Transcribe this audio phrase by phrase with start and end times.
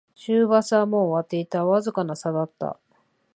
[0.15, 2.79] 終バスはもう終わっていた、わずかな差だった